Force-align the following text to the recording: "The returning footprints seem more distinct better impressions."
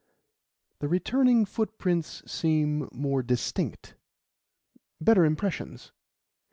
"The 0.79 0.87
returning 0.87 1.45
footprints 1.45 2.23
seem 2.25 2.89
more 2.91 3.21
distinct 3.21 3.93
better 4.99 5.23
impressions." 5.25 5.91